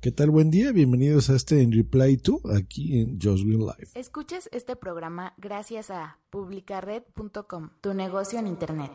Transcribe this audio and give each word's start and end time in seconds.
¿Qué 0.00 0.12
tal? 0.12 0.30
Buen 0.30 0.50
día, 0.50 0.72
bienvenidos 0.72 1.28
a 1.28 1.36
este 1.36 1.60
En 1.60 1.72
Reply 1.72 2.16
to 2.16 2.40
aquí 2.56 2.98
en 2.98 3.20
Just 3.20 3.44
Green 3.44 3.66
Life. 3.66 4.00
Escuchas 4.00 4.48
este 4.50 4.74
programa 4.74 5.34
gracias 5.36 5.90
a 5.90 6.16
publicared.com, 6.30 7.68
tu 7.82 7.92
negocio 7.92 8.38
en 8.38 8.46
internet. 8.46 8.90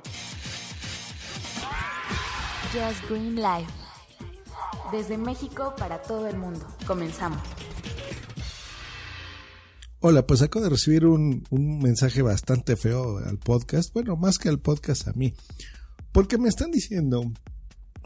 Just 2.73 3.07
Green 3.07 3.35
Life. 3.35 3.71
Desde 4.91 5.19
México 5.19 5.75
para 5.77 6.01
todo 6.01 6.25
el 6.25 6.37
mundo. 6.37 6.65
Comenzamos. 6.87 7.37
Hola, 9.99 10.25
pues 10.25 10.41
acabo 10.41 10.63
de 10.63 10.71
recibir 10.71 11.05
un, 11.05 11.43
un 11.51 11.77
mensaje 11.83 12.23
bastante 12.23 12.75
feo 12.75 13.19
al 13.19 13.37
podcast, 13.37 13.93
bueno, 13.93 14.15
más 14.15 14.39
que 14.39 14.49
al 14.49 14.57
podcast 14.57 15.07
a 15.07 15.13
mí, 15.13 15.35
porque 16.11 16.39
me 16.39 16.49
están 16.49 16.71
diciendo 16.71 17.31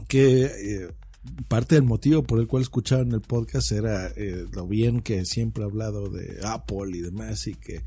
que 0.06 0.44
eh, 0.44 0.88
parte 1.48 1.74
del 1.74 1.84
motivo 1.84 2.22
por 2.22 2.40
el 2.40 2.46
cual 2.46 2.62
escucharon 2.62 3.12
el 3.12 3.20
podcast 3.20 3.72
era 3.72 4.08
eh, 4.16 4.46
lo 4.52 4.66
bien 4.66 5.00
que 5.00 5.24
siempre 5.24 5.62
he 5.62 5.66
hablado 5.66 6.08
de 6.08 6.40
Apple 6.44 6.96
y 6.96 7.00
demás 7.00 7.46
y 7.46 7.54
que 7.54 7.82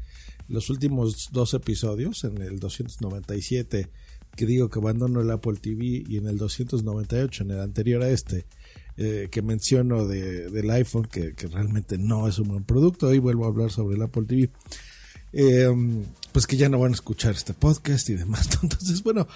los 0.48 0.70
últimos 0.70 1.30
dos 1.31 1.54
episodios, 1.54 2.23
en 2.23 2.41
el 2.41 2.59
297 2.59 3.90
que 4.35 4.45
digo 4.45 4.70
que 4.70 4.80
abandono 4.80 5.21
el 5.21 5.31
Apple 5.31 5.57
TV 5.62 6.04
y 6.07 6.17
en 6.17 6.27
el 6.27 6.38
298, 6.38 7.43
en 7.43 7.52
el 7.52 7.59
anterior 7.59 8.02
a 8.02 8.09
este, 8.09 8.45
eh, 8.98 9.27
que 9.31 9.41
menciono 9.41 10.07
de, 10.07 10.49
del 10.49 10.70
iPhone, 10.71 11.05
que, 11.05 11.34
que, 11.35 11.48
realmente 11.48 11.98
no 11.98 12.27
es 12.27 12.40
un 12.40 12.48
buen 12.49 12.63
producto, 12.63 13.07
hoy 13.07 13.20
vuelvo 13.20 13.45
a 13.45 13.49
hablar 13.49 13.71
sobre 13.71 13.95
el 13.95 14.02
Apple 14.02 14.23
TV, 14.27 14.49
eh, 15.34 15.70
pues 16.31 16.48
que 16.48 16.57
ya 16.57 16.70
no 16.70 16.79
van 16.79 16.91
a 16.91 16.95
escuchar 16.95 17.34
este 17.34 17.54
podcast 17.54 18.09
y 18.09 18.15
demás. 18.15 18.49
Entonces, 18.63 19.04
bueno, 19.04 19.27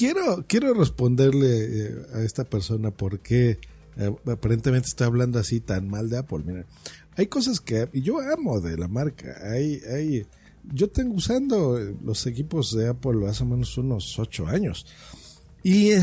quiero, 0.00 0.44
quiero 0.48 0.72
responderle 0.72 1.84
eh, 1.84 2.06
a 2.14 2.22
esta 2.22 2.44
persona 2.44 2.90
por 2.90 3.20
qué 3.20 3.58
eh, 3.98 4.14
aparentemente 4.32 4.88
está 4.88 5.04
hablando 5.04 5.38
así 5.38 5.60
tan 5.60 5.90
mal 5.90 6.08
de 6.08 6.16
Apple. 6.16 6.40
Mira, 6.42 6.64
hay 7.16 7.26
cosas 7.26 7.60
que 7.60 7.86
yo 7.92 8.18
amo 8.18 8.62
de 8.62 8.78
la 8.78 8.88
marca. 8.88 9.36
Hay, 9.52 9.82
hay, 9.94 10.26
yo 10.72 10.88
tengo 10.88 11.14
usando 11.14 11.78
los 12.02 12.26
equipos 12.26 12.74
de 12.74 12.88
Apple 12.88 13.28
hace 13.28 13.44
menos 13.44 13.76
unos 13.76 14.18
ocho 14.18 14.46
años. 14.46 14.86
Y 15.62 15.92
uh, 15.92 16.00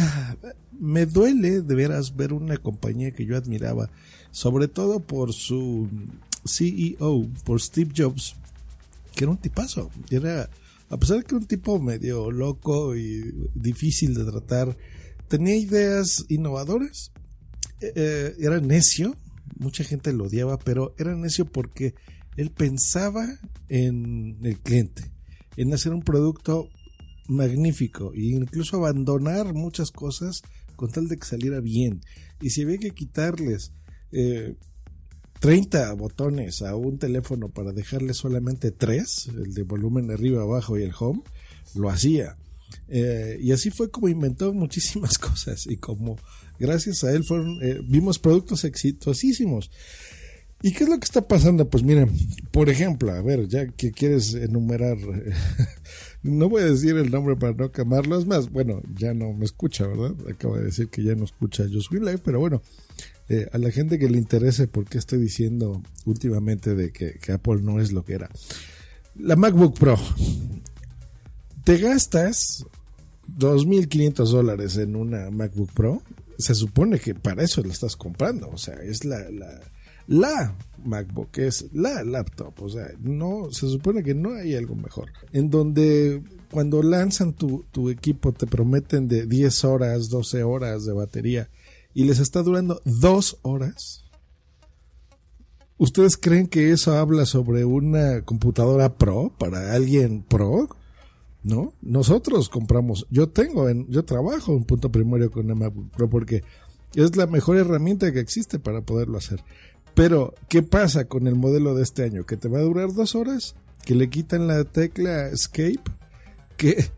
me 0.80 1.08
duele 1.08 1.62
de 1.62 1.76
veras 1.76 2.16
ver 2.16 2.34
una 2.34 2.58
compañía 2.58 3.10
que 3.10 3.26
yo 3.26 3.36
admiraba, 3.36 3.90
sobre 4.30 4.68
todo 4.68 5.00
por 5.00 5.34
su 5.34 5.90
CEO, 6.46 7.28
por 7.44 7.60
Steve 7.60 7.92
Jobs, 7.98 8.36
que 9.16 9.24
era 9.24 9.32
un 9.32 9.38
tipazo. 9.38 9.90
Era, 10.12 10.48
a 10.90 10.98
pesar 10.98 11.18
de 11.18 11.24
que 11.24 11.36
era 11.36 11.42
un 11.42 11.48
tipo 11.48 11.80
medio 11.80 12.32
loco 12.32 12.96
y 12.96 13.22
difícil 13.54 14.14
de 14.14 14.26
tratar, 14.26 14.78
tenía 15.28 15.56
ideas 15.56 16.26
innovadoras, 16.30 17.12
eh, 17.82 18.34
era 18.40 18.60
necio, 18.60 19.16
mucha 19.58 19.84
gente 19.84 20.14
lo 20.14 20.26
odiaba, 20.26 20.58
pero 20.58 20.96
era 20.98 21.16
necio 21.16 21.46
porque 21.46 21.96
él 22.38 22.52
pensaba 22.52 23.26
en 23.68 24.38
el 24.44 24.60
cliente, 24.60 25.12
en 25.58 25.74
hacer 25.74 25.94
un 25.94 26.04
producto 26.04 26.70
magnífico 27.28 28.14
e 28.14 28.26
incluso 28.28 28.78
abandonar 28.78 29.54
muchas 29.54 29.92
cosas 29.92 30.42
con 30.76 30.92
tal 30.92 31.08
de 31.08 31.18
que 31.18 31.26
saliera 31.26 31.60
bien. 31.60 32.02
Y 32.40 32.52
si 32.52 32.62
había 32.62 32.78
que 32.78 32.92
quitarles 32.92 33.74
eh, 34.12 34.56
30 35.40 35.94
botones 35.94 36.62
a 36.62 36.76
un 36.76 36.98
teléfono 36.98 37.50
para 37.50 37.72
dejarle 37.72 38.14
solamente 38.14 38.72
3, 38.72 39.30
el 39.38 39.54
de 39.54 39.64
volumen 39.64 40.12
arriba, 40.12 40.42
abajo 40.42 40.78
y 40.78 40.84
el 40.84 40.94
home, 40.98 41.22
lo 41.76 41.90
hacía. 41.90 42.38
Eh, 42.90 43.38
y 43.42 43.52
así 43.52 43.70
fue 43.70 43.90
como 43.92 44.10
inventó 44.10 44.54
muchísimas 44.54 45.18
cosas 45.18 45.68
y 45.68 45.78
como 45.78 46.18
gracias 46.60 47.04
a 47.04 47.12
él 47.12 47.24
fueron, 47.24 47.60
eh, 47.62 47.80
vimos 47.84 48.20
productos 48.20 48.64
exitosísimos. 48.64 49.70
¿Y 50.62 50.72
qué 50.72 50.86
es 50.86 50.90
lo 50.90 50.98
que 51.00 51.06
está 51.06 51.22
pasando? 51.28 51.70
Pues 51.70 51.84
miren, 51.84 52.12
por 52.52 52.70
ejemplo, 52.70 53.12
a 53.12 53.22
ver, 53.22 53.48
ya 53.48 53.68
que 53.68 53.92
quieres 53.92 54.34
enumerar, 54.34 54.98
no 56.24 56.50
voy 56.50 56.64
a 56.64 56.66
decir 56.66 56.98
el 56.98 57.12
nombre 57.12 57.36
para 57.36 57.54
no 57.54 57.72
quemarlo, 57.72 58.18
es 58.18 58.26
más, 58.26 58.52
bueno, 58.52 58.82
ya 58.96 59.14
no 59.14 59.34
me 59.34 59.46
escucha, 59.46 59.86
¿verdad? 59.86 60.16
Acaba 60.30 60.58
de 60.58 60.66
decir 60.66 60.90
que 60.90 61.04
ya 61.04 61.14
no 61.14 61.26
escucha 61.26 61.66
Just 61.72 61.92
Live, 61.92 62.22
pero 62.24 62.40
bueno, 62.40 62.62
eh, 63.30 63.48
a 63.52 63.58
la 63.58 63.72
gente 63.72 64.00
que 64.00 64.10
le 64.10 64.18
interese 64.18 64.68
por 64.68 64.86
qué 64.86 64.98
estoy 64.98 65.20
diciendo 65.20 65.84
últimamente 66.06 66.76
de 66.76 66.92
que, 66.92 67.20
Apple 67.32 67.62
no 67.62 67.80
es 67.80 67.92
lo 67.92 68.04
que 68.04 68.14
era. 68.14 68.30
La 69.16 69.36
MacBook 69.36 69.78
Pro, 69.78 69.98
te 71.64 71.78
gastas 71.78 72.66
2.500 73.38 74.32
dólares 74.32 74.78
en 74.78 74.96
una 74.96 75.30
MacBook 75.30 75.72
Pro, 75.74 76.02
se 76.38 76.56
supone 76.56 77.00
que 77.00 77.16
para 77.16 77.44
eso 77.44 77.62
la 77.64 77.74
estás 77.74 77.96
comprando, 77.96 78.50
o 78.50 78.58
sea, 78.58 78.76
es 78.76 79.04
la, 79.04 79.20
la 80.08 80.56
MacBook, 80.84 81.38
es 81.38 81.66
la 81.74 82.04
laptop, 82.04 82.54
o 82.62 82.70
sea, 82.70 82.88
no, 83.00 83.52
se 83.52 83.68
supone 83.68 84.04
que 84.04 84.14
no 84.14 84.34
hay 84.34 84.56
algo 84.56 84.76
mejor, 84.76 85.10
en 85.34 85.50
donde 85.50 86.24
cuando 86.52 86.82
lanzan 86.82 87.34
tu, 87.34 87.66
tu 87.72 87.90
equipo 87.90 88.32
te 88.32 88.48
prometen 88.48 89.08
de 89.08 89.26
10 89.26 89.66
horas, 89.66 90.10
12 90.10 90.44
horas 90.44 90.86
de 90.86 90.94
batería 90.94 91.50
y 91.94 92.06
les 92.06 92.20
está 92.20 92.42
durando 92.42 92.82
2 92.86 93.40
horas. 93.42 94.04
¿Ustedes 95.80 96.18
creen 96.18 96.48
que 96.48 96.72
eso 96.72 96.98
habla 96.98 97.26
sobre 97.26 97.66
una 97.66 98.22
computadora 98.24 98.98
pro 98.98 99.32
para 99.38 99.74
alguien 99.74 100.24
pro? 100.24 100.70
¿no? 101.48 101.74
Nosotros 101.82 102.50
compramos, 102.50 103.08
yo 103.10 103.30
tengo, 103.30 103.70
en, 103.70 103.88
yo 103.90 104.04
trabajo 104.04 104.54
en 104.54 104.66
punto 104.66 104.92
primario 104.92 105.32
con 105.32 105.46
una 105.46 105.56
MacBook 105.56 105.92
Pro 105.92 106.10
porque 106.10 106.44
es 106.94 107.16
la 107.16 107.26
mejor 107.26 107.58
herramienta 107.58 108.12
que 108.12 108.20
existe 108.20 108.60
para 108.60 108.82
poderlo 108.82 109.18
hacer. 109.18 109.44
Pero, 109.98 110.36
¿qué 110.48 110.62
pasa 110.62 111.06
con 111.06 111.26
el 111.26 111.34
modelo 111.34 111.74
de 111.74 111.82
este 111.82 112.04
año? 112.04 112.24
Que 112.24 112.38
te 112.38 112.48
va 112.48 112.60
a 112.60 112.62
durar 112.62 112.94
dos 112.94 113.16
horas, 113.16 113.56
que 113.84 113.96
le 113.96 114.12
quitan 114.12 114.46
la 114.46 114.64
tecla 114.64 115.30
Escape, 115.30 115.82
que, 116.56 116.92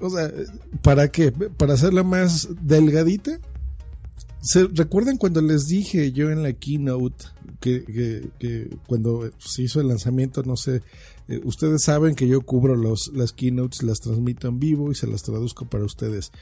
o 0.00 0.10
sea, 0.10 0.28
¿para 0.82 1.06
qué? 1.12 1.30
¿Para 1.30 1.74
hacerla 1.74 2.02
más 2.02 2.48
delgadita? 2.62 3.38
¿Se 4.42 4.66
recuerdan 4.66 5.18
cuando 5.18 5.40
les 5.40 5.66
dije 5.66 6.10
yo 6.10 6.32
en 6.32 6.42
la 6.42 6.52
keynote 6.52 7.26
que 7.60 8.76
cuando 8.88 9.30
se 9.38 9.62
hizo 9.62 9.80
el 9.80 9.86
lanzamiento, 9.86 10.42
no 10.42 10.56
sé, 10.56 10.82
eh, 11.28 11.40
ustedes 11.44 11.84
saben 11.84 12.16
que 12.16 12.26
yo 12.26 12.40
cubro 12.40 12.74
los, 12.74 13.12
las 13.14 13.32
keynotes, 13.32 13.84
las 13.84 14.00
transmito 14.00 14.48
en 14.48 14.58
vivo 14.58 14.90
y 14.90 14.96
se 14.96 15.06
las 15.06 15.22
traduzco 15.22 15.68
para 15.68 15.84
ustedes. 15.84 16.32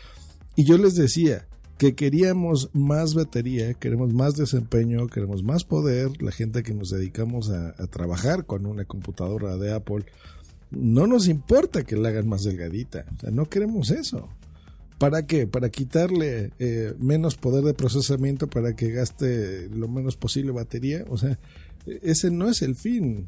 Y 0.56 0.64
yo 0.64 0.78
les 0.78 0.94
decía 0.94 1.46
que 1.78 1.94
queríamos 1.94 2.70
más 2.74 3.14
batería, 3.14 3.72
queremos 3.74 4.12
más 4.12 4.36
desempeño, 4.36 5.06
queremos 5.06 5.44
más 5.44 5.62
poder, 5.62 6.20
la 6.20 6.32
gente 6.32 6.64
que 6.64 6.74
nos 6.74 6.90
dedicamos 6.90 7.50
a, 7.50 7.72
trabajar 7.86 8.44
con 8.44 8.66
una 8.66 8.84
computadora 8.84 9.56
de 9.56 9.72
Apple, 9.72 10.04
no 10.72 11.06
nos 11.06 11.28
importa 11.28 11.84
que 11.84 11.96
la 11.96 12.08
hagan 12.08 12.28
más 12.28 12.42
delgadita, 12.42 13.04
o 13.16 13.20
sea, 13.20 13.30
no 13.30 13.46
queremos 13.46 13.90
eso. 13.90 14.28
¿Para 14.98 15.26
qué? 15.26 15.46
Para 15.46 15.70
quitarle 15.70 16.50
eh, 16.58 16.92
menos 16.98 17.36
poder 17.36 17.64
de 17.64 17.72
procesamiento 17.72 18.48
para 18.48 18.74
que 18.74 18.90
gaste 18.90 19.68
lo 19.68 19.86
menos 19.86 20.16
posible 20.16 20.50
batería. 20.50 21.04
O 21.08 21.16
sea, 21.16 21.38
ese 22.02 22.30
no 22.30 22.48
es 22.48 22.62
el 22.62 22.74
fin. 22.74 23.24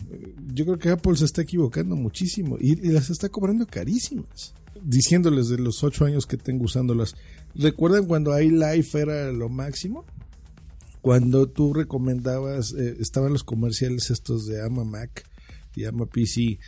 Yo 0.53 0.65
creo 0.65 0.79
que 0.79 0.89
Apple 0.91 1.17
se 1.17 1.25
está 1.25 1.43
equivocando 1.43 1.95
muchísimo 1.95 2.57
y, 2.61 2.75
las 2.91 3.11
está 3.11 3.29
cobrando 3.29 3.67
carísimas. 3.67 4.55
Diciéndoles 4.83 5.49
de 5.49 5.59
los 5.59 5.85
ocho 5.85 6.05
años 6.05 6.27
que 6.27 6.37
tengo 6.37 6.65
usándolas. 6.65 7.15
¿Recuerdan 7.55 8.07
cuando 8.07 8.39
iLife 8.39 9.01
era 9.01 9.31
lo 9.31 9.49
máximo? 9.49 10.05
Cuando 11.03 11.49
tú 11.49 11.73
recomendabas, 11.73 12.75
eh, 12.75 12.97
estaban 12.99 13.33
los 13.33 13.45
comerciales 13.45 14.11
estos 14.11 14.47
de 14.47 14.63
Ama 14.65 14.85
Mac 14.85 15.25
y 15.77 15.85
Ama 15.85 16.07
PC 16.07 16.59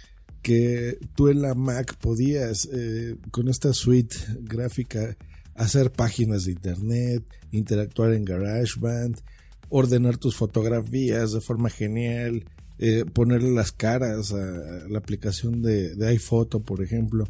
que 0.43 0.99
tú 1.15 1.29
en 1.29 1.41
la 1.41 1.55
Mac 1.55 1.97
podías 1.97 2.69
eh, 2.73 3.17
con 3.31 3.49
esta 3.49 3.73
suite 3.73 4.17
gráfica 4.41 5.17
hacer 5.55 5.93
páginas 5.93 6.45
de 6.45 6.53
internet, 6.53 7.25
interactuar 7.53 8.13
en 8.13 8.25
GarageBand, 8.25 9.21
ordenar 9.69 10.19
tus 10.19 10.37
fotografías 10.37 11.33
de 11.33 11.41
forma 11.41 11.71
genial, 11.71 12.45
eh, 12.79 13.05
ponerle 13.13 13.51
las 13.53 13.73
caras 13.73 14.33
a 14.33 14.89
la 14.89 14.99
aplicación 14.99 15.63
de, 15.63 15.95
de 15.95 16.09
iPhoto, 16.09 16.61
por 16.61 16.83
ejemplo. 16.83 17.29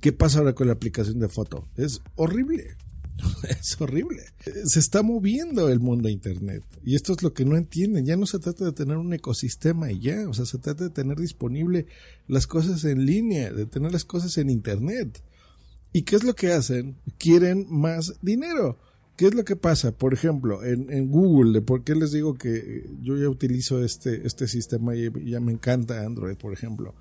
¿Qué 0.00 0.12
pasa 0.12 0.40
ahora 0.40 0.54
con 0.54 0.66
la 0.66 0.74
aplicación 0.74 1.20
de 1.20 1.28
foto? 1.28 1.68
Es 1.76 2.02
horrible. 2.16 2.76
es 3.48 3.80
horrible. 3.80 4.22
Se 4.64 4.80
está 4.80 5.02
moviendo 5.02 5.68
el 5.68 5.80
mundo 5.80 6.08
de 6.08 6.12
Internet. 6.12 6.64
Y 6.84 6.94
esto 6.94 7.12
es 7.12 7.22
lo 7.22 7.32
que 7.32 7.44
no 7.44 7.56
entienden. 7.56 8.06
Ya 8.06 8.16
no 8.16 8.26
se 8.26 8.38
trata 8.38 8.64
de 8.64 8.72
tener 8.72 8.96
un 8.96 9.12
ecosistema 9.12 9.90
y 9.90 10.00
ya. 10.00 10.28
O 10.28 10.34
sea, 10.34 10.46
se 10.46 10.58
trata 10.58 10.84
de 10.84 10.90
tener 10.90 11.18
disponible 11.18 11.86
las 12.28 12.46
cosas 12.46 12.84
en 12.84 13.06
línea, 13.06 13.52
de 13.52 13.66
tener 13.66 13.92
las 13.92 14.04
cosas 14.04 14.36
en 14.38 14.50
Internet. 14.50 15.22
¿Y 15.92 16.02
qué 16.02 16.16
es 16.16 16.24
lo 16.24 16.34
que 16.34 16.52
hacen? 16.52 16.96
Quieren 17.18 17.66
más 17.68 18.14
dinero. 18.22 18.78
¿Qué 19.16 19.26
es 19.26 19.34
lo 19.34 19.44
que 19.44 19.56
pasa? 19.56 19.92
Por 19.92 20.14
ejemplo, 20.14 20.64
en, 20.64 21.10
Google, 21.10 21.60
¿por 21.60 21.84
qué 21.84 21.94
les 21.94 22.12
digo 22.12 22.34
que 22.34 22.88
yo 23.02 23.16
ya 23.18 23.28
utilizo 23.28 23.84
este, 23.84 24.26
este 24.26 24.48
sistema 24.48 24.96
y 24.96 25.10
ya 25.28 25.38
me 25.38 25.52
encanta 25.52 26.04
Android, 26.04 26.36
por 26.36 26.54
ejemplo? 26.54 26.94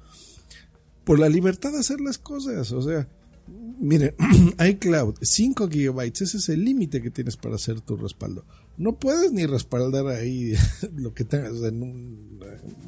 Por 1.06 1.20
la 1.20 1.30
libertad 1.30 1.72
de 1.72 1.80
hacer 1.80 2.02
las 2.02 2.18
cosas. 2.18 2.74
O 2.74 2.82
sea, 2.82 3.08
Mire, 3.48 4.16
iCloud, 4.70 5.16
5 5.22 5.68
gigabytes, 5.68 6.22
ese 6.22 6.38
es 6.38 6.50
el 6.50 6.64
límite 6.64 7.02
que 7.02 7.10
tienes 7.10 7.36
para 7.36 7.56
hacer 7.56 7.82
tu 7.82 7.98
respaldo. 7.98 8.46
no 8.78 8.98
puedes 8.98 9.32
ni 9.32 9.46
respaldar 9.46 10.08
ahí 10.08 10.54
lo 10.96 11.14
que 11.14 11.26
tengas 11.26 11.62
en 11.64 11.82
un 11.82 12.40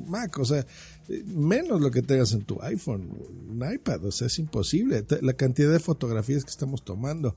Mac, 0.07 0.37
o 0.37 0.45
sea, 0.45 0.65
menos 1.25 1.81
lo 1.81 1.91
que 1.91 2.01
tengas 2.01 2.33
en 2.33 2.43
tu 2.43 2.61
iPhone, 2.61 3.09
un 3.49 3.73
iPad, 3.73 4.05
o 4.05 4.11
sea, 4.11 4.27
es 4.27 4.39
imposible. 4.39 5.05
La 5.21 5.33
cantidad 5.33 5.71
de 5.71 5.79
fotografías 5.79 6.43
que 6.43 6.51
estamos 6.51 6.83
tomando, 6.83 7.35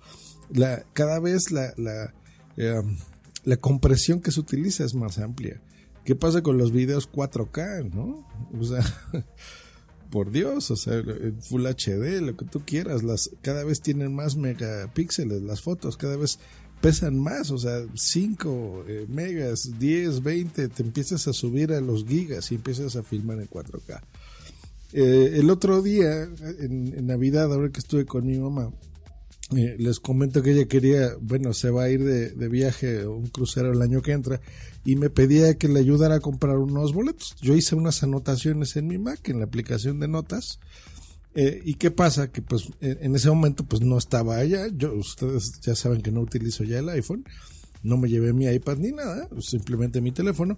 la, 0.52 0.84
cada 0.92 1.18
vez 1.20 1.50
la, 1.50 1.72
la, 1.76 2.14
em, 2.56 2.98
la 3.44 3.56
compresión 3.56 4.20
que 4.20 4.32
se 4.32 4.40
utiliza 4.40 4.84
es 4.84 4.94
más 4.94 5.18
amplia. 5.18 5.62
¿Qué 6.04 6.14
pasa 6.14 6.42
con 6.42 6.58
los 6.58 6.72
videos 6.72 7.10
4K, 7.10 7.92
no? 7.92 8.28
O 8.58 8.64
sea, 8.64 8.84
por 10.16 10.30
Dios, 10.30 10.70
o 10.70 10.76
sea, 10.76 11.02
Full 11.42 11.66
HD, 11.66 12.22
lo 12.22 12.38
que 12.38 12.46
tú 12.46 12.62
quieras, 12.64 13.02
las 13.02 13.28
cada 13.42 13.64
vez 13.64 13.82
tienen 13.82 14.14
más 14.14 14.34
megapíxeles 14.36 15.42
las 15.42 15.60
fotos, 15.60 15.98
cada 15.98 16.16
vez 16.16 16.38
pesan 16.80 17.18
más, 17.18 17.50
o 17.50 17.58
sea, 17.58 17.84
5 17.94 18.84
eh, 18.88 19.04
megas, 19.10 19.78
10, 19.78 20.22
20, 20.22 20.68
te 20.68 20.82
empiezas 20.82 21.28
a 21.28 21.34
subir 21.34 21.70
a 21.74 21.82
los 21.82 22.06
gigas 22.06 22.50
y 22.50 22.54
empiezas 22.54 22.96
a 22.96 23.02
filmar 23.02 23.40
en 23.40 23.46
4K. 23.46 24.00
Eh, 24.94 25.32
el 25.34 25.50
otro 25.50 25.82
día, 25.82 26.26
en, 26.60 27.06
Navidad, 27.06 27.52
ahora 27.52 27.68
que 27.68 27.80
estuve 27.80 28.06
con 28.06 28.24
mi 28.24 28.38
mamá, 28.38 28.70
eh, 29.54 29.76
les 29.78 30.00
comento 30.00 30.42
que 30.42 30.52
ella 30.52 30.66
quería, 30.66 31.10
bueno, 31.20 31.52
se 31.52 31.70
va 31.70 31.84
a 31.84 31.90
ir 31.90 32.02
de, 32.02 32.30
de 32.30 32.48
viaje, 32.48 33.06
un 33.06 33.26
crucero 33.28 33.72
el 33.72 33.82
año 33.82 34.02
que 34.02 34.12
entra, 34.12 34.40
y 34.84 34.96
me 34.96 35.10
pedía 35.10 35.54
que 35.54 35.68
le 35.68 35.80
ayudara 35.80 36.16
a 36.16 36.20
comprar 36.20 36.58
unos 36.58 36.92
boletos. 36.92 37.36
Yo 37.40 37.54
hice 37.54 37.74
unas 37.74 38.02
anotaciones 38.02 38.76
en 38.76 38.88
mi 38.88 38.98
Mac, 38.98 39.28
en 39.28 39.38
la 39.38 39.44
aplicación 39.44 40.00
de 40.00 40.08
notas, 40.08 40.58
eh, 41.36 41.60
¿Y 41.66 41.74
qué 41.74 41.90
pasa? 41.90 42.32
Que 42.32 42.40
pues 42.40 42.70
en 42.80 43.14
ese 43.14 43.28
momento 43.28 43.62
pues 43.62 43.82
no 43.82 43.98
estaba 43.98 44.38
allá. 44.38 44.68
Yo, 44.72 44.94
ustedes 44.94 45.60
ya 45.60 45.74
saben 45.74 46.00
que 46.00 46.10
no 46.10 46.22
utilizo 46.22 46.64
ya 46.64 46.78
el 46.78 46.88
iPhone. 46.88 47.24
No 47.82 47.98
me 47.98 48.08
llevé 48.08 48.32
mi 48.32 48.46
iPad 48.46 48.78
ni 48.78 48.90
nada, 48.90 49.28
simplemente 49.40 50.00
mi 50.00 50.12
teléfono. 50.12 50.56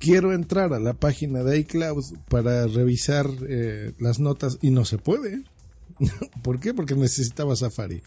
Quiero 0.00 0.32
entrar 0.32 0.72
a 0.72 0.80
la 0.80 0.94
página 0.94 1.44
de 1.44 1.60
iCloud 1.60 2.04
para 2.28 2.66
revisar 2.66 3.30
eh, 3.48 3.92
las 4.00 4.18
notas 4.18 4.58
y 4.60 4.70
no 4.70 4.84
se 4.84 4.98
puede. 4.98 5.44
¿Por 6.42 6.60
qué? 6.60 6.74
Porque 6.74 6.94
necesitaba 6.94 7.56
Safari. 7.56 8.02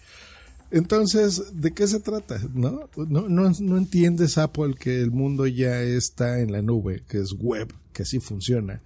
Entonces, 0.72 1.44
¿de 1.54 1.72
qué 1.72 1.88
se 1.88 2.00
trata? 2.00 2.42
¿No? 2.54 2.90
No, 2.96 3.30
no, 3.30 3.52
no 3.60 3.78
entiendes 3.78 4.38
Apple 4.38 4.76
que 4.80 5.02
el 5.02 5.12
mundo 5.12 5.46
ya 5.46 5.82
está 5.82 6.40
en 6.40 6.52
la 6.52 6.62
nube, 6.62 7.04
que 7.08 7.20
es 7.20 7.34
web, 7.34 7.74
que 7.94 8.04
así 8.04 8.20
funciona 8.20 8.82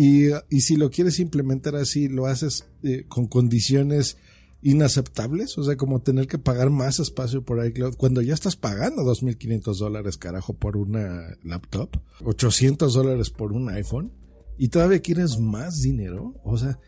y, 0.00 0.60
si 0.60 0.76
lo 0.76 0.90
quieres 0.90 1.18
implementar 1.18 1.74
así, 1.74 2.08
lo 2.08 2.26
haces 2.26 2.66
eh, 2.84 3.06
con 3.08 3.26
condiciones 3.26 4.16
inaceptables, 4.62 5.58
o 5.58 5.64
sea, 5.64 5.76
como 5.76 6.02
tener 6.02 6.28
que 6.28 6.38
pagar 6.38 6.70
más 6.70 7.00
espacio 7.00 7.42
por 7.42 7.66
iCloud 7.66 7.96
cuando 7.96 8.22
ya 8.22 8.32
estás 8.32 8.54
pagando 8.54 9.02
2.500 9.02 9.76
dólares, 9.76 10.16
carajo, 10.16 10.52
por 10.52 10.76
una 10.76 11.36
laptop, 11.42 11.96
800 12.24 12.94
dólares 12.94 13.30
por 13.30 13.52
un 13.52 13.70
iPhone, 13.70 14.12
y 14.56 14.68
todavía 14.68 15.00
quieres 15.00 15.40
más 15.40 15.82
dinero, 15.82 16.36
o 16.44 16.56
sea, 16.56 16.78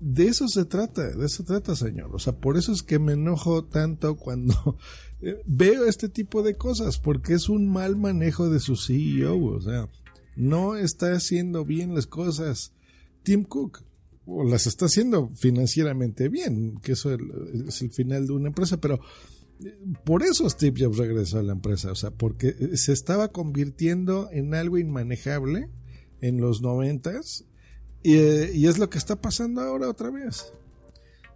de 0.00 0.26
eso 0.26 0.48
se 0.48 0.64
trata, 0.64 1.08
de 1.10 1.26
eso 1.26 1.44
trata, 1.44 1.76
señor. 1.76 2.14
O 2.14 2.18
sea, 2.18 2.34
por 2.34 2.56
eso 2.56 2.72
es 2.72 2.82
que 2.82 2.98
me 2.98 3.12
enojo 3.12 3.64
tanto 3.64 4.16
cuando 4.16 4.76
eh, 5.20 5.40
veo 5.46 5.84
este 5.84 6.08
tipo 6.08 6.42
de 6.42 6.56
cosas, 6.56 6.98
porque 6.98 7.34
es 7.34 7.48
un 7.48 7.68
mal 7.68 7.96
manejo 7.96 8.50
de 8.50 8.60
su 8.60 8.76
CEO, 8.76 9.42
o 9.42 9.60
sea, 9.60 9.88
no 10.36 10.76
está 10.76 11.12
haciendo 11.12 11.64
bien 11.64 11.94
las 11.94 12.06
cosas 12.06 12.72
Tim 13.22 13.44
Cook, 13.44 13.82
o 14.26 14.44
las 14.44 14.66
está 14.66 14.86
haciendo 14.86 15.30
financieramente 15.34 16.28
bien, 16.28 16.78
que 16.82 16.92
eso 16.92 17.14
es 17.14 17.82
el 17.82 17.90
final 17.90 18.26
de 18.26 18.32
una 18.34 18.48
empresa, 18.48 18.80
pero 18.80 19.00
eh, 19.64 19.74
por 20.04 20.22
eso 20.22 20.48
Steve 20.50 20.84
Jobs 20.84 20.98
regresó 20.98 21.38
a 21.38 21.42
la 21.42 21.52
empresa, 21.52 21.92
o 21.92 21.94
sea, 21.94 22.10
porque 22.10 22.76
se 22.76 22.92
estaba 22.92 23.28
convirtiendo 23.28 24.28
en 24.32 24.54
algo 24.54 24.76
inmanejable 24.76 25.68
en 26.20 26.40
los 26.40 26.62
noventas 26.62 27.44
y, 28.02 28.16
eh, 28.16 28.50
y 28.54 28.66
es 28.66 28.78
lo 28.78 28.90
que 28.90 28.98
está 28.98 29.16
pasando 29.16 29.60
ahora 29.60 29.88
otra 29.88 30.10
vez. 30.10 30.52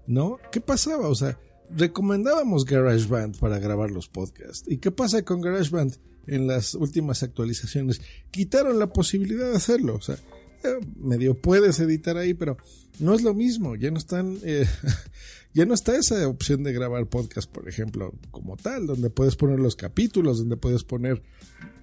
¿No? 0.06 0.38
¿Qué 0.50 0.61
pasaba? 0.61 1.09
O 1.09 1.14
sea, 1.14 1.38
recomendábamos 1.70 2.64
GarageBand 2.64 3.38
para 3.38 3.59
grabar 3.59 3.91
los 3.91 4.09
podcasts. 4.09 4.64
¿Y 4.67 4.79
qué 4.79 4.91
pasa 4.91 5.23
con 5.23 5.41
GarageBand? 5.41 5.97
en 6.26 6.47
las 6.47 6.75
últimas 6.75 7.23
actualizaciones 7.23 8.00
quitaron 8.31 8.79
la 8.79 8.93
posibilidad 8.93 9.50
de 9.50 9.56
hacerlo. 9.56 9.97
O 9.97 10.00
sea, 10.00 10.17
eh, 10.64 10.79
medio 10.97 11.35
puedes 11.35 11.81
editar 11.81 12.17
ahí, 12.17 12.35
pero 12.35 12.56
no 12.99 13.14
es 13.14 13.23
lo 13.23 13.35
mismo. 13.35 13.76
Ya 13.76 13.91
no 13.91 13.99
están, 13.99 14.38
eh, 14.43 14.67
ya 15.55 15.67
no 15.67 15.75
está 15.75 15.97
esa 15.97 16.26
opción 16.29 16.62
de 16.62 16.73
grabar 16.73 17.06
podcast, 17.06 17.50
por 17.50 17.69
ejemplo, 17.69 18.12
como 18.31 18.56
tal, 18.56 18.87
donde 18.87 19.11
puedes 19.11 19.37
poner 19.37 19.59
los 19.59 19.76
capítulos, 19.76 20.38
donde 20.38 20.56
puedes 20.56 20.85
poner, 20.85 21.23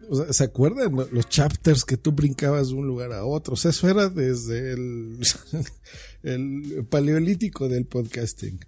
o 0.09 0.15
sea, 0.15 0.33
¿se 0.33 0.43
acuerdan 0.43 0.95
los 1.11 1.29
chapters 1.29 1.85
que 1.85 1.97
tú 1.97 2.11
brincabas 2.11 2.69
de 2.69 2.75
un 2.75 2.87
lugar 2.87 3.13
a 3.13 3.25
otro? 3.25 3.53
O 3.53 3.57
sea, 3.57 3.71
eso 3.71 3.89
era 3.89 4.09
desde 4.09 4.73
el, 6.23 6.85
paleolítico 6.89 7.69
del 7.69 7.85
podcasting. 7.85 8.59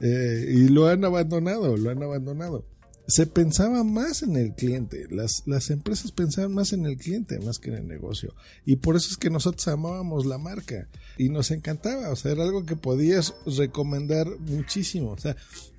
Eh, 0.00 0.46
y 0.48 0.68
lo 0.68 0.88
han 0.88 1.04
abandonado, 1.04 1.76
lo 1.76 1.90
han 1.90 2.02
abandonado 2.02 2.64
se 3.08 3.26
pensaba 3.26 3.84
más 3.84 4.22
en 4.22 4.36
el 4.36 4.54
cliente, 4.54 5.06
las, 5.10 5.42
las 5.46 5.70
empresas 5.70 6.12
pensaban 6.12 6.52
más 6.52 6.74
en 6.74 6.84
el 6.84 6.98
cliente 6.98 7.40
más 7.40 7.58
que 7.58 7.70
en 7.70 7.76
el 7.76 7.88
negocio. 7.88 8.34
Y 8.66 8.76
por 8.76 8.96
eso 8.96 9.08
es 9.10 9.16
que 9.16 9.30
nosotros 9.30 9.66
amábamos 9.66 10.26
la 10.26 10.36
marca 10.36 10.88
y 11.16 11.30
nos 11.30 11.50
encantaba, 11.50 12.10
o 12.10 12.16
sea, 12.16 12.32
era 12.32 12.44
algo 12.44 12.66
que 12.66 12.76
podías 12.76 13.34
recomendar 13.46 14.28
muchísimo. 14.40 15.12
O 15.12 15.18
sea, 15.18 15.36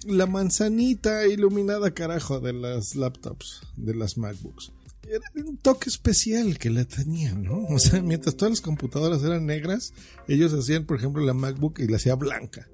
la 0.07 0.25
manzanita 0.25 1.27
iluminada 1.27 1.91
carajo 1.91 2.39
de 2.39 2.53
las 2.53 2.95
laptops, 2.95 3.61
de 3.77 3.93
las 3.93 4.17
MacBooks. 4.17 4.71
Era 5.09 5.47
un 5.47 5.57
toque 5.57 5.89
especial 5.89 6.57
que 6.57 6.69
la 6.69 6.85
tenían, 6.85 7.43
¿no? 7.43 7.65
O 7.65 7.79
sea, 7.79 8.01
mientras 8.01 8.35
todas 8.35 8.51
las 8.51 8.61
computadoras 8.61 9.23
eran 9.23 9.45
negras, 9.45 9.91
ellos 10.27 10.53
hacían, 10.53 10.85
por 10.85 10.97
ejemplo, 10.97 11.23
la 11.23 11.33
MacBook 11.33 11.79
y 11.79 11.87
la 11.87 11.97
hacía 11.97 12.15
blanca 12.15 12.67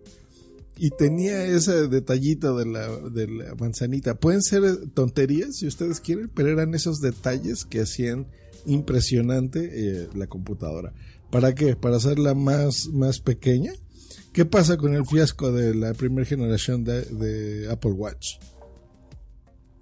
y 0.77 0.89
tenía 0.91 1.45
ese 1.45 1.87
detallito 1.87 2.57
de 2.57 2.65
la, 2.65 2.87
de 3.09 3.27
la 3.27 3.55
manzanita. 3.55 4.15
Pueden 4.15 4.41
ser 4.41 4.89
tonterías 4.93 5.57
si 5.57 5.67
ustedes 5.67 5.99
quieren, 5.99 6.29
pero 6.33 6.49
eran 6.49 6.73
esos 6.73 6.99
detalles 6.99 7.65
que 7.65 7.81
hacían 7.81 8.27
impresionante 8.65 9.71
eh, 9.73 10.09
la 10.15 10.27
computadora. 10.27 10.93
¿Para 11.31 11.55
qué? 11.55 11.75
¿Para 11.75 11.97
hacerla 11.97 12.33
más, 12.33 12.87
más 12.87 13.19
pequeña? 13.19 13.73
¿Qué 14.33 14.45
pasa 14.45 14.77
con 14.77 14.93
el 14.95 15.05
fiasco 15.05 15.51
de 15.51 15.73
la 15.75 15.93
primera 15.93 16.25
generación 16.25 16.83
de, 16.83 17.03
de 17.05 17.71
Apple 17.71 17.91
Watch? 17.91 18.37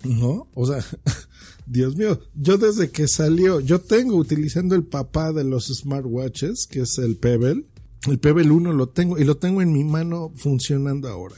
¿No? 0.03 0.47
O 0.53 0.67
sea, 0.67 0.83
Dios 1.65 1.95
mío, 1.95 2.19
yo 2.35 2.57
desde 2.57 2.91
que 2.91 3.07
salió, 3.07 3.59
yo 3.59 3.79
tengo 3.79 4.15
utilizando 4.15 4.75
el 4.75 4.83
papá 4.83 5.31
de 5.31 5.43
los 5.43 5.67
smartwatches, 5.67 6.67
que 6.67 6.81
es 6.81 6.97
el 6.97 7.15
Pebble, 7.17 7.65
el 8.09 8.19
Pebble 8.19 8.51
1 8.51 8.73
lo 8.73 8.89
tengo 8.89 9.17
y 9.17 9.23
lo 9.23 9.37
tengo 9.37 9.61
en 9.61 9.71
mi 9.71 9.83
mano 9.83 10.33
funcionando 10.35 11.07
ahora. 11.07 11.35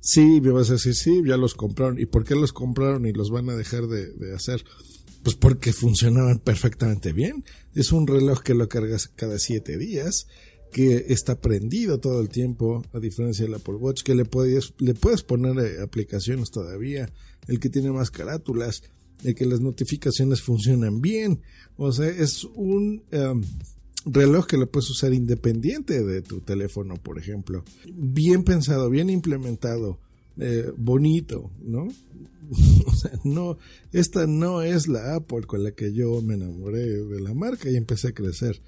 Sí, 0.00 0.40
me 0.40 0.50
vas 0.50 0.70
a 0.70 0.74
decir, 0.74 0.94
sí, 0.94 1.20
ya 1.26 1.36
los 1.36 1.54
compraron. 1.54 1.98
¿Y 1.98 2.06
por 2.06 2.24
qué 2.24 2.34
los 2.34 2.52
compraron 2.52 3.06
y 3.06 3.12
los 3.12 3.30
van 3.30 3.50
a 3.50 3.56
dejar 3.56 3.86
de, 3.88 4.34
hacer? 4.34 4.64
Pues 5.22 5.36
porque 5.36 5.72
funcionaban 5.72 6.38
perfectamente 6.38 7.12
bien. 7.12 7.44
Es 7.74 7.92
un 7.92 8.06
reloj 8.06 8.42
que 8.42 8.54
lo 8.54 8.68
cargas 8.68 9.08
cada 9.08 9.38
siete 9.38 9.76
días, 9.76 10.28
que 10.72 11.06
está 11.08 11.40
prendido 11.40 11.98
todo 11.98 12.20
el 12.20 12.28
tiempo, 12.28 12.84
a 12.92 13.00
diferencia 13.00 13.44
del 13.44 13.54
Apple 13.54 13.74
Watch, 13.74 14.02
que 14.02 14.14
le 14.14 14.24
puedes, 14.24 14.72
le 14.78 14.94
puedes 14.94 15.22
poner 15.22 15.58
eh, 15.58 15.82
aplicaciones 15.82 16.50
todavía, 16.50 17.12
el 17.48 17.58
que 17.58 17.68
tiene 17.68 17.90
más 17.90 18.10
carátulas, 18.10 18.84
el 19.24 19.34
que 19.34 19.46
las 19.46 19.60
notificaciones 19.60 20.42
funcionan 20.42 21.00
bien. 21.00 21.40
O 21.76 21.92
sea, 21.92 22.08
es 22.08 22.44
un... 22.44 23.02
Em, 23.10 23.42
reloj 24.06 24.46
que 24.46 24.56
lo 24.56 24.70
puedes 24.70 24.88
usar 24.88 25.12
independiente 25.12 26.04
de 26.04 26.22
tu 26.22 26.40
teléfono, 26.40 26.96
por 26.96 27.18
ejemplo. 27.18 27.64
Bien 27.92 28.44
pensado, 28.44 28.88
bien 28.88 29.10
implementado, 29.10 29.98
eh, 30.38 30.70
bonito, 30.76 31.50
¿no? 31.62 31.88
o 32.86 32.94
sea, 32.94 33.10
no, 33.24 33.58
esta 33.92 34.26
no 34.26 34.62
es 34.62 34.86
la 34.86 35.16
Apple 35.16 35.42
con 35.46 35.64
la 35.64 35.72
que 35.72 35.92
yo 35.92 36.22
me 36.22 36.34
enamoré 36.34 36.86
de 36.86 37.20
la 37.20 37.34
marca 37.34 37.68
y 37.68 37.76
empecé 37.76 38.08
a 38.08 38.12
crecer. 38.12 38.60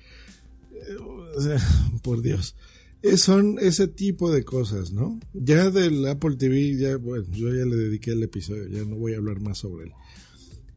Eh, 0.72 0.96
o 0.98 1.40
sea, 1.40 1.58
por 2.02 2.20
Dios. 2.20 2.56
Eh, 3.02 3.16
son 3.16 3.58
ese 3.60 3.86
tipo 3.86 4.32
de 4.32 4.44
cosas, 4.44 4.90
¿no? 4.90 5.20
Ya 5.32 5.70
del 5.70 6.04
Apple 6.08 6.34
TV, 6.36 6.76
ya, 6.76 6.96
bueno, 6.96 7.24
yo 7.30 7.48
ya 7.54 7.64
le 7.64 7.76
dediqué 7.76 8.10
el 8.10 8.24
episodio, 8.24 8.66
ya 8.66 8.84
no 8.84 8.96
voy 8.96 9.14
a 9.14 9.18
hablar 9.18 9.40
más 9.40 9.58
sobre 9.58 9.86
él. 9.86 9.92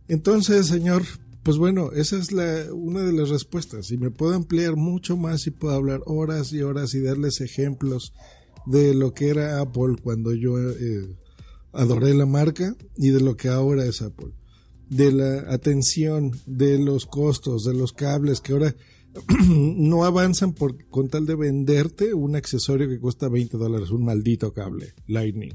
Entonces, 0.08 0.68
señor, 0.68 1.04
pues 1.44 1.58
bueno, 1.58 1.92
esa 1.92 2.18
es 2.18 2.32
la, 2.32 2.68
una 2.72 3.02
de 3.02 3.14
las 3.14 3.30
respuestas. 3.30 3.92
Y 3.92 3.98
me 3.98 4.12
puedo 4.12 4.36
ampliar 4.36 4.76
mucho 4.76 5.18
más 5.18 5.48
y 5.48 5.52
puedo 5.52 5.74
hablar 5.74 6.02
horas 6.06 6.54
y 6.54 6.62
horas 6.62 6.94
y 6.94 7.02
darles 7.02 7.42
ejemplos 7.42 8.14
de 8.66 8.94
lo 8.94 9.14
que 9.14 9.30
era 9.30 9.60
Apple 9.60 9.96
cuando 10.04 10.34
yo 10.34 10.60
eh, 10.60 11.18
adoré 11.74 12.14
la 12.14 12.26
marca 12.26 12.76
y 12.96 13.10
de 13.10 13.22
lo 13.22 13.36
que 13.36 13.48
ahora 13.48 13.86
es 13.86 14.02
Apple. 14.02 14.34
De 14.90 15.12
la 15.12 15.52
atención, 15.52 16.32
de 16.46 16.78
los 16.78 17.06
costos, 17.06 17.64
de 17.64 17.74
los 17.74 17.94
cables 17.94 18.42
que 18.42 18.54
ahora 18.54 18.76
no 19.48 20.04
avanzan 20.04 20.54
por, 20.54 20.88
con 20.90 21.10
tal 21.10 21.26
de 21.26 21.36
venderte 21.36 22.14
un 22.14 22.36
accesorio 22.36 22.88
que 22.88 23.00
cuesta 23.00 23.30
20 23.30 23.58
dólares, 23.58 23.90
un 23.90 24.06
maldito 24.06 24.54
cable 24.54 24.94
Lightning. 25.08 25.54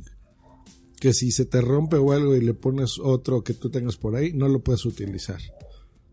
Que 1.00 1.12
si 1.12 1.30
se 1.30 1.44
te 1.44 1.60
rompe 1.60 1.96
o 1.96 2.12
algo 2.12 2.34
y 2.34 2.40
le 2.40 2.54
pones 2.54 2.98
otro 2.98 3.42
que 3.42 3.54
tú 3.54 3.70
tengas 3.70 3.96
por 3.96 4.16
ahí, 4.16 4.32
no 4.32 4.48
lo 4.48 4.60
puedes 4.60 4.84
utilizar. 4.84 5.40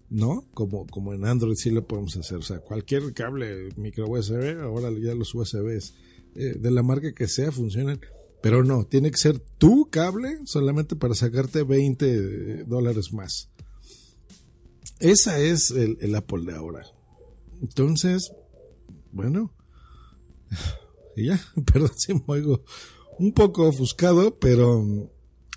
¿No? 0.09 0.45
Como, 0.53 0.85
como 0.85 1.13
en 1.13 1.25
Android 1.25 1.55
sí 1.55 1.71
lo 1.71 1.87
podemos 1.87 2.15
hacer. 2.17 2.37
O 2.37 2.43
sea, 2.43 2.59
cualquier 2.59 3.13
cable 3.13 3.69
micro 3.77 4.07
USB, 4.07 4.61
ahora 4.61 4.91
ya 4.91 5.15
los 5.15 5.33
USBs 5.33 5.95
eh, 6.35 6.55
de 6.59 6.71
la 6.71 6.83
marca 6.83 7.13
que 7.13 7.27
sea 7.27 7.51
funcionan. 7.51 7.99
Pero 8.41 8.63
no, 8.63 8.85
tiene 8.85 9.09
que 9.09 9.17
ser 9.17 9.39
tu 9.39 9.89
cable 9.89 10.37
solamente 10.45 10.95
para 10.95 11.15
sacarte 11.15 11.63
20 11.63 12.65
dólares 12.65 13.13
más. 13.13 13.49
Esa 14.99 15.39
es 15.39 15.71
el, 15.71 15.97
el 16.01 16.13
Apple 16.13 16.43
de 16.45 16.55
ahora. 16.55 16.85
Entonces, 17.61 18.33
bueno, 19.11 19.53
y 21.15 21.27
ya, 21.27 21.41
perdón 21.71 21.91
si 21.95 22.13
me 22.13 22.23
oigo 22.27 22.63
un 23.19 23.33
poco 23.33 23.67
ofuscado, 23.67 24.37
pero 24.39 25.09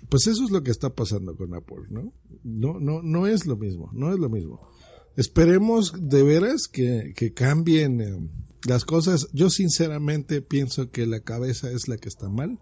pues 0.09 0.27
eso 0.27 0.43
es 0.43 0.51
lo 0.51 0.63
que 0.63 0.71
está 0.71 0.93
pasando 0.93 1.35
con 1.35 1.53
Apple, 1.53 1.85
¿no? 1.89 2.13
No, 2.43 2.79
no, 2.79 3.01
no 3.01 3.27
es 3.27 3.45
lo 3.45 3.57
mismo, 3.57 3.89
no 3.93 4.13
es 4.13 4.19
lo 4.19 4.29
mismo. 4.29 4.69
Esperemos 5.15 5.93
de 5.99 6.23
veras 6.23 6.67
que, 6.71 7.13
que 7.15 7.33
cambien 7.33 8.01
eh, 8.01 8.29
las 8.67 8.85
cosas. 8.85 9.27
Yo 9.33 9.49
sinceramente 9.49 10.41
pienso 10.41 10.91
que 10.91 11.07
la 11.07 11.21
cabeza 11.21 11.71
es 11.71 11.87
la 11.87 11.97
que 11.97 12.09
está 12.09 12.29
mal. 12.29 12.59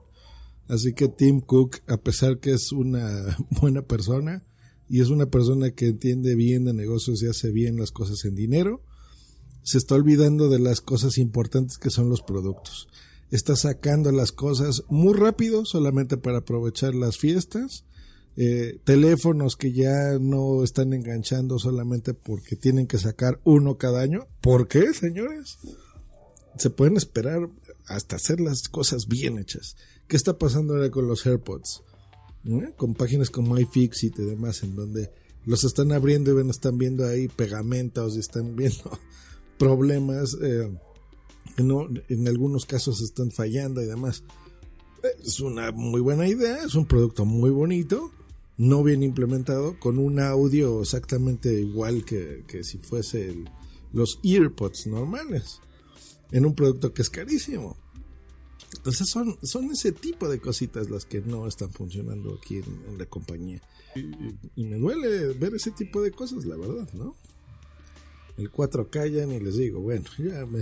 Así 0.67 0.93
que 0.93 1.07
Tim 1.07 1.41
Cook, 1.41 1.77
a 1.87 1.97
pesar 1.97 2.39
que 2.39 2.51
es 2.51 2.71
una 2.71 3.37
buena 3.61 3.81
persona 3.81 4.43
y 4.87 5.01
es 5.01 5.09
una 5.09 5.27
persona 5.27 5.71
que 5.71 5.87
entiende 5.87 6.35
bien 6.35 6.63
de 6.63 6.73
negocios 6.73 7.21
y 7.21 7.27
hace 7.27 7.51
bien 7.51 7.77
las 7.77 7.91
cosas 7.91 8.23
en 8.25 8.35
dinero, 8.35 8.81
se 9.63 9.77
está 9.77 9.95
olvidando 9.95 10.47
de 10.49 10.59
las 10.59 10.79
cosas 10.79 11.17
importantes 11.17 11.77
que 11.77 11.89
son 11.89 12.09
los 12.09 12.21
productos. 12.21 12.87
Está 13.31 13.55
sacando 13.55 14.11
las 14.11 14.31
cosas 14.31 14.83
muy 14.87 15.13
rápido 15.13 15.65
solamente 15.65 16.17
para 16.17 16.39
aprovechar 16.39 16.95
las 16.95 17.17
fiestas. 17.17 17.85
Eh, 18.37 18.79
teléfonos 18.83 19.55
que 19.55 19.71
ya 19.71 20.19
no 20.19 20.63
están 20.63 20.93
enganchando 20.93 21.57
solamente 21.57 22.13
porque 22.13 22.55
tienen 22.55 22.85
que 22.85 22.97
sacar 22.97 23.39
uno 23.43 23.77
cada 23.77 24.01
año. 24.01 24.27
¿Por 24.41 24.67
qué, 24.67 24.93
señores? 24.93 25.57
Se 26.57 26.69
pueden 26.69 26.97
esperar 26.97 27.49
hasta 27.87 28.17
hacer 28.17 28.39
las 28.39 28.67
cosas 28.67 29.07
bien 29.07 29.37
hechas. 29.39 29.75
¿Qué 30.07 30.17
está 30.17 30.37
pasando 30.37 30.73
ahora 30.73 30.91
con 30.91 31.07
los 31.07 31.25
AirPods? 31.25 31.81
¿Eh? 32.45 32.73
Con 32.77 32.93
páginas 32.93 33.29
como 33.29 33.57
iFixit 33.57 34.19
y 34.19 34.23
demás, 34.23 34.63
en 34.63 34.75
donde 34.75 35.11
los 35.45 35.63
están 35.63 35.91
abriendo 35.91 36.31
y 36.31 36.35
ven, 36.35 36.49
están 36.49 36.77
viendo 36.77 37.05
ahí 37.05 37.27
pegamentos 37.27 38.15
y 38.15 38.19
están 38.19 38.55
viendo 38.55 38.99
problemas, 39.57 40.35
eh, 40.41 40.69
no, 41.63 41.87
en 42.09 42.27
algunos 42.27 42.65
casos 42.65 43.01
están 43.01 43.31
fallando 43.31 43.81
y 43.81 43.85
demás. 43.85 44.23
Es 45.23 45.39
una 45.39 45.71
muy 45.71 46.01
buena 46.01 46.27
idea, 46.27 46.63
es 46.63 46.75
un 46.75 46.85
producto 46.85 47.25
muy 47.25 47.51
bonito, 47.51 48.11
no 48.57 48.83
bien 48.83 49.03
implementado, 49.03 49.79
con 49.79 49.99
un 49.99 50.19
audio 50.19 50.81
exactamente 50.81 51.53
igual 51.53 52.03
que, 52.05 52.43
que 52.47 52.63
si 52.63 52.77
fuese 52.77 53.35
los 53.93 54.19
EarPods 54.23 54.87
normales, 54.87 55.59
en 56.31 56.45
un 56.45 56.55
producto 56.55 56.93
que 56.93 57.01
es 57.01 57.09
carísimo. 57.09 57.77
Entonces 58.75 59.07
son, 59.07 59.37
son 59.41 59.71
ese 59.71 59.91
tipo 59.91 60.27
de 60.27 60.39
cositas 60.39 60.89
las 60.89 61.05
que 61.05 61.21
no 61.21 61.47
están 61.47 61.71
funcionando 61.71 62.37
aquí 62.41 62.57
en, 62.57 62.97
la 62.97 63.05
compañía. 63.05 63.61
y, 63.95 64.63
me 64.63 64.77
duele 64.77 65.33
ver 65.33 65.55
ese 65.55 65.71
tipo 65.71 66.01
de 66.01 66.11
cosas, 66.11 66.45
la 66.45 66.57
verdad, 66.57 66.89
¿no? 66.93 67.15
El 68.37 68.51
4 68.51 68.89
callan 68.89 69.31
y 69.31 69.39
les 69.39 69.55
digo, 69.55 69.79
bueno, 69.81 70.05
ya 70.17 70.45
me, 70.45 70.61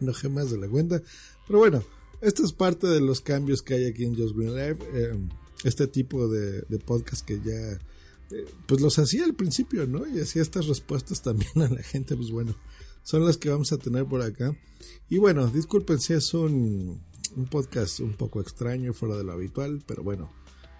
enojé 0.00 0.28
más 0.28 0.50
de 0.50 0.58
la 0.58 0.68
cuenta. 0.68 1.02
Pero 1.46 1.58
bueno, 1.58 1.84
esto 2.20 2.44
es 2.44 2.52
parte 2.52 2.86
de 2.86 3.00
los 3.00 3.20
cambios 3.20 3.62
que 3.62 3.74
hay 3.74 3.84
aquí 3.86 4.04
en 4.04 4.16
Just 4.16 4.36
Green 4.36 4.54
Live. 4.54 4.78
Em, 4.94 5.28
este 5.64 5.86
tipo 5.86 6.28
de, 6.28 6.62
podcast 6.84 7.24
que 7.24 7.40
ya, 7.40 7.78
eh, 8.30 8.46
pues 8.66 8.80
los 8.80 8.98
hacía 8.98 9.24
al 9.24 9.34
principio, 9.34 9.86
¿no? 9.86 10.06
Y 10.06 10.20
hacía 10.20 10.42
estas 10.42 10.66
respuestas 10.66 11.22
también 11.22 11.62
a 11.62 11.68
la 11.68 11.82
gente, 11.82 12.16
pues 12.16 12.30
bueno, 12.30 12.56
son 13.02 13.24
las 13.24 13.36
que 13.36 13.48
vamos 13.48 13.72
a 13.72 13.78
tener 13.78 14.06
por 14.06 14.22
acá. 14.22 14.56
Y 15.08 15.18
bueno, 15.18 15.46
disculpen 15.48 15.98
si 15.98 16.12
es 16.12 16.34
un, 16.34 17.00
un 17.36 17.46
podcast 17.46 18.00
un 18.00 18.14
poco 18.14 18.40
extraño, 18.40 18.92
fuera 18.92 19.16
de 19.16 19.24
lo 19.24 19.32
habitual, 19.32 19.82
pero 19.86 20.02
bueno, 20.02 20.32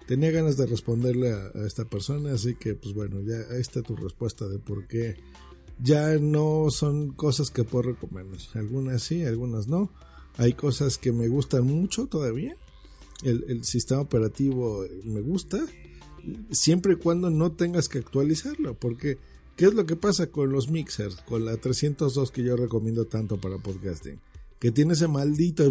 tenía 0.07 0.31
ganas 0.31 0.57
de 0.57 0.67
responderle 0.67 1.31
a, 1.31 1.51
a 1.53 1.65
esta 1.65 1.85
persona, 1.85 2.33
así 2.33 2.55
que 2.55 2.75
pues 2.75 2.93
bueno, 2.93 3.19
ya 3.21 3.37
ahí 3.53 3.61
está 3.61 3.81
tu 3.81 3.95
respuesta 3.95 4.47
de 4.47 4.59
por 4.59 4.87
qué 4.87 5.17
ya 5.79 6.17
no 6.17 6.69
son 6.69 7.11
cosas 7.11 7.51
que 7.51 7.63
puedo 7.63 7.91
recomendar. 7.91 8.39
Algunas 8.55 9.03
sí, 9.03 9.23
algunas 9.23 9.67
no. 9.67 9.91
Hay 10.37 10.53
cosas 10.53 10.97
que 10.97 11.11
me 11.11 11.27
gustan 11.27 11.65
mucho 11.65 12.07
todavía. 12.07 12.55
El, 13.23 13.63
sistema 13.63 14.01
operativo 14.01 14.85
me 15.03 15.21
gusta. 15.21 15.59
Siempre 16.51 16.93
y 16.93 16.95
cuando 16.97 17.29
no 17.29 17.51
tengas 17.51 17.89
que 17.89 17.99
actualizarlo. 17.99 18.75
Porque, 18.75 19.17
¿qué 19.55 19.65
es 19.65 19.73
lo 19.73 19.85
que 19.85 19.95
pasa 19.95 20.27
con 20.27 20.51
los 20.51 20.69
mixers? 20.69 21.17
Con 21.27 21.45
la 21.45 21.57
302 21.57 22.31
que 22.31 22.43
yo 22.43 22.55
recomiendo 22.55 23.05
tanto 23.05 23.39
para 23.39 23.57
podcasting. 23.57 24.19
Que 24.59 24.71
tiene 24.71 24.93
ese 24.93 25.07
maldito... 25.07 25.69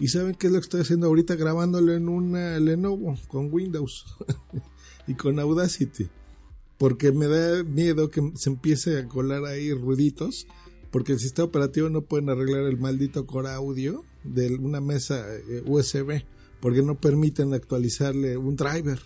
Y 0.00 0.08
saben 0.08 0.34
qué 0.34 0.48
es 0.48 0.52
lo 0.52 0.58
que 0.58 0.64
estoy 0.64 0.80
haciendo 0.80 1.06
ahorita 1.06 1.36
grabándolo 1.36 1.94
en 1.94 2.08
una 2.08 2.58
Lenovo 2.58 3.16
con 3.28 3.52
Windows 3.52 4.04
y 5.06 5.14
con 5.14 5.38
Audacity 5.38 6.08
porque 6.82 7.12
me 7.12 7.28
da 7.28 7.62
miedo 7.62 8.10
que 8.10 8.32
se 8.34 8.50
empiece 8.50 8.98
a 8.98 9.06
colar 9.06 9.44
ahí 9.44 9.72
ruiditos, 9.72 10.48
porque 10.90 11.12
el 11.12 11.20
sistema 11.20 11.46
operativo 11.46 11.88
no 11.90 12.02
pueden 12.02 12.28
arreglar 12.28 12.64
el 12.64 12.76
maldito 12.76 13.24
core 13.24 13.50
audio 13.50 14.02
de 14.24 14.56
una 14.56 14.80
mesa 14.80 15.24
eh, 15.32 15.62
USB, 15.64 16.24
porque 16.58 16.82
no 16.82 16.96
permiten 16.96 17.54
actualizarle 17.54 18.36
un 18.36 18.56
driver. 18.56 19.00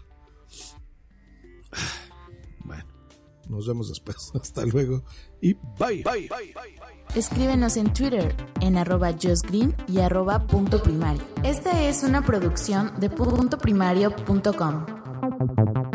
Bueno, 2.65 2.87
nos 3.51 3.69
vemos 3.69 3.91
después. 3.91 4.17
Hasta 4.41 4.65
luego 4.65 5.05
y 5.43 5.53
bye. 5.79 6.03
bye, 6.03 6.31
bye, 6.31 6.55
Escríbenos 7.15 7.77
en 7.77 7.93
Twitter 7.93 8.35
en 8.63 8.79
arroba 8.79 9.13
justgreen 9.13 9.77
y 9.87 9.99
arroba 9.99 10.47
punto 10.47 10.83
primario. 10.83 11.23
Esta 11.45 11.87
es 11.87 12.05
una 12.05 12.25
producción 12.25 12.99
de 12.99 13.11
puntoprimario.com. 13.11 15.86